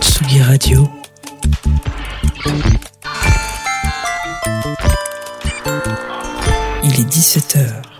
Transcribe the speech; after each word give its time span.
Tsugi 0.00 0.42
Radio. 0.42 0.88
Il 6.82 7.00
est 7.00 7.08
17h. 7.08 7.91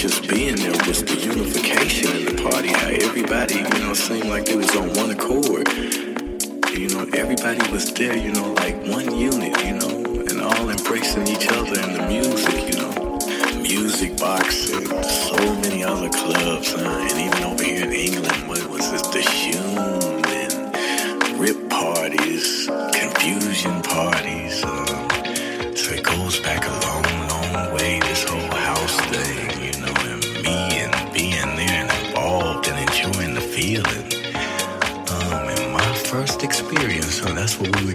Just 0.00 0.26
being 0.30 0.56
there 0.56 0.72
was 0.88 1.04
the 1.04 1.14
unification 1.14 2.16
in 2.16 2.24
the 2.34 2.42
party, 2.42 2.68
how 2.68 2.88
everybody, 2.88 3.56
you 3.56 3.84
know, 3.84 3.92
seemed 3.92 4.30
like 4.30 4.46
they 4.46 4.56
was 4.56 4.74
on 4.74 4.88
one 4.94 5.10
accord. 5.10 5.68
You 6.72 6.88
know, 6.88 7.04
everybody 7.12 7.70
was 7.70 7.92
there, 7.92 8.16
you 8.16 8.32
know, 8.32 8.50
like 8.54 8.76
one 8.86 9.14
unit, 9.14 9.62
you 9.62 9.74
know, 9.74 10.22
and 10.24 10.40
all 10.40 10.70
embracing 10.70 11.28
each 11.28 11.48
other 11.48 11.78
and 11.78 11.96
the 11.96 12.06
music, 12.08 12.72
you 12.72 12.80
know. 12.80 13.18
Music 13.60 14.16
box 14.16 14.72
and 14.72 14.88
so 15.04 15.36
many 15.60 15.84
other 15.84 16.08
clubs, 16.08 16.72
huh? 16.72 16.80
and 16.80 17.20
even 17.20 17.44
over 17.44 17.62
here 17.62 17.84
in 17.84 17.92
England, 17.92 18.48
what 18.48 18.64
was 18.70 18.90
this, 18.90 19.02
the 19.02 19.20
Shoom 19.20 19.99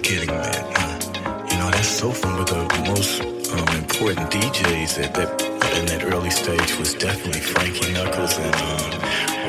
getting 0.05 0.29
at. 0.29 0.77
Huh? 0.77 1.45
You 1.49 1.57
know, 1.57 1.69
that's 1.71 1.87
so 1.87 2.11
fun 2.11 2.37
with 2.37 2.49
the 2.49 2.61
most 2.85 3.21
um, 3.49 3.75
important 3.75 4.29
DJs 4.29 5.03
at 5.03 5.13
that 5.15 5.41
in 5.77 5.85
that 5.87 6.03
early 6.13 6.29
stage 6.29 6.77
was 6.77 6.93
definitely 6.93 7.41
Frankie 7.41 7.91
Knuckles 7.91 8.37
and 8.37 8.55
um, 8.55 8.91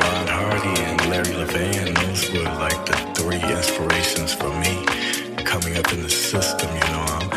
Ron 0.00 0.26
Hardy 0.26 0.80
and 0.80 0.98
Larry 1.10 1.36
Levan. 1.36 1.94
Those 1.94 2.32
were 2.32 2.48
like 2.56 2.86
the 2.86 2.96
three 3.20 3.42
inspirations 3.52 4.32
for 4.32 4.48
me 4.64 4.74
coming 5.44 5.76
up 5.76 5.92
in 5.92 6.02
the 6.02 6.08
system. 6.08 6.72
You 6.72 6.88
know, 6.88 7.04
um, 7.04 7.28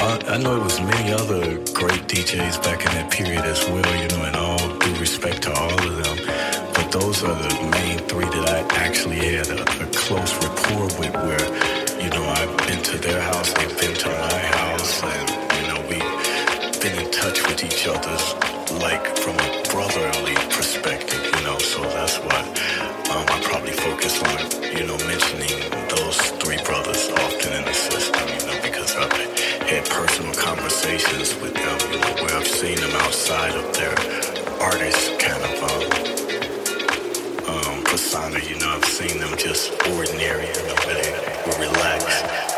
I, 0.00 0.20
I 0.28 0.36
know 0.38 0.56
it 0.56 0.64
was 0.64 0.80
many 0.80 1.12
other 1.12 1.60
great 1.76 2.08
DJs 2.08 2.62
back 2.64 2.80
in 2.86 2.92
that 2.96 3.10
period 3.12 3.44
as 3.44 3.60
well. 3.68 3.92
You 4.00 4.08
know, 4.16 4.24
and 4.24 4.36
all 4.36 4.78
due 4.78 4.96
respect 4.96 5.42
to 5.42 5.52
all 5.52 5.76
of 5.76 5.94
them. 6.04 6.18
But 6.72 6.90
those 6.90 7.22
are 7.22 7.36
the 7.36 7.68
main 7.76 7.98
three 8.08 8.24
that 8.24 8.48
I 8.48 8.60
actually 8.80 9.20
had 9.36 9.48
a, 9.48 9.60
a 9.60 9.86
close 9.92 10.32
rapport 10.40 10.88
with, 10.98 11.12
where 11.12 11.81
you 12.02 12.10
know 12.10 12.24
I've 12.24 12.56
been 12.66 12.82
to 12.82 12.98
their 12.98 13.20
house, 13.20 13.52
they've 13.52 13.78
been 13.78 13.94
to 13.94 14.08
my 14.08 14.38
house, 14.58 15.02
and 15.04 15.28
you 15.56 15.64
know 15.68 15.80
we've 15.86 16.82
been 16.82 16.98
in 16.98 17.10
touch 17.12 17.38
with 17.46 17.62
each 17.62 17.86
other's 17.86 18.26
like 18.82 19.06
from 19.18 19.36
a 19.38 19.50
brotherly 19.70 20.34
perspective, 20.50 21.22
you 21.22 21.42
know. 21.46 21.58
So 21.58 21.80
that's 21.82 22.18
why 22.18 22.40
um, 23.14 23.26
I 23.30 23.40
probably 23.44 23.70
focus 23.72 24.18
on 24.18 24.38
you 24.76 24.84
know 24.86 24.98
mentioning 25.06 25.62
those 25.94 26.18
three 26.42 26.58
brothers 26.64 27.08
often 27.22 27.52
in 27.54 27.64
the 27.64 27.74
system, 27.74 28.26
you 28.34 28.46
know, 28.50 28.58
because 28.66 28.96
I've 28.96 29.12
had 29.70 29.88
personal 29.88 30.34
conversations 30.34 31.38
with 31.40 31.54
them, 31.54 31.78
you 31.92 32.00
know, 32.00 32.14
where 32.22 32.34
I've 32.34 32.48
seen 32.48 32.78
them 32.78 32.94
outside 33.06 33.54
of 33.54 33.66
their 33.78 33.94
artist 34.60 35.18
kind 35.22 35.42
of 35.46 35.54
um, 35.70 35.84
um, 37.46 37.84
persona, 37.84 38.40
you 38.40 38.58
know. 38.58 38.70
I've 38.74 38.84
seen 38.84 39.20
them 39.20 39.38
just 39.38 39.70
ordinary, 39.86 40.46
know, 40.66 40.74
where 40.86 41.31
were 41.46 42.51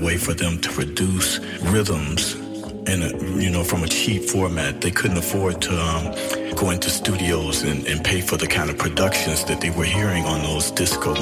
way 0.00 0.16
for 0.16 0.34
them 0.34 0.58
to 0.58 0.68
produce 0.70 1.38
rhythms 1.74 2.34
in 2.88 3.02
a, 3.02 3.10
you 3.40 3.50
know 3.50 3.64
from 3.64 3.82
a 3.82 3.88
cheap 3.88 4.24
format. 4.24 4.80
They 4.80 4.90
couldn't 4.90 5.18
afford 5.18 5.60
to 5.62 5.74
um, 5.78 6.04
go 6.54 6.70
into 6.70 6.90
studios 6.90 7.62
and, 7.62 7.86
and 7.86 8.04
pay 8.04 8.20
for 8.20 8.36
the 8.36 8.46
kind 8.46 8.70
of 8.70 8.78
productions 8.78 9.44
that 9.44 9.60
they 9.60 9.70
were 9.70 9.84
hearing 9.84 10.24
on 10.24 10.42
those 10.42 10.70
disco 10.70 11.14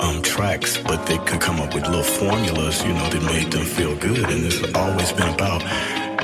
um, 0.00 0.22
tracks, 0.22 0.78
but 0.78 1.06
they 1.06 1.18
could 1.18 1.40
come 1.40 1.60
up 1.60 1.74
with 1.74 1.86
little 1.86 2.02
formulas, 2.02 2.82
you 2.82 2.92
know, 2.92 3.08
that 3.08 3.22
made 3.22 3.50
them 3.52 3.64
feel 3.64 3.94
good. 3.96 4.24
And 4.30 4.44
it's 4.44 4.62
always 4.74 5.12
been 5.12 5.32
about 5.34 5.62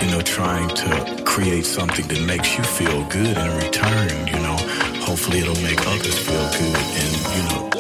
you 0.03 0.11
know 0.11 0.21
trying 0.21 0.69
to 0.69 1.23
create 1.25 1.67
something 1.67 2.07
that 2.09 2.23
makes 2.27 2.57
you 2.57 2.65
feel 2.65 3.05
good 3.09 3.37
in 3.37 3.51
return. 3.59 4.27
You 4.27 4.41
know, 4.47 4.57
hopefully 5.07 5.39
it'll 5.41 5.63
make 5.63 5.81
others 5.87 6.19
feel 6.19 6.47
good, 6.61 6.77
and 7.03 7.13
you 7.37 7.43
know. 7.49 7.72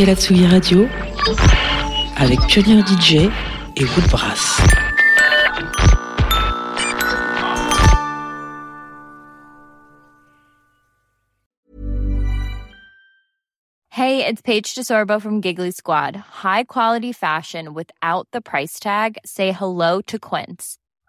Écoutez 0.00 0.12
la 0.12 0.16
Tsugi 0.16 0.46
Radio 0.46 0.88
avec 2.16 2.40
Pioneer 2.46 2.82
DJ 2.86 3.28
et 3.76 3.84
Woodbrass. 3.84 4.62
Hey, 13.90 14.24
it's 14.24 14.40
Paige 14.40 14.74
DeSorbo 14.74 15.20
from 15.20 15.42
Giggly 15.42 15.70
Squad. 15.70 16.16
High 16.16 16.64
quality 16.64 17.12
fashion 17.12 17.74
without 17.74 18.26
the 18.32 18.40
price 18.40 18.80
tag. 18.80 19.18
Say 19.26 19.52
hello 19.52 20.00
to 20.06 20.18
Quince. 20.18 20.78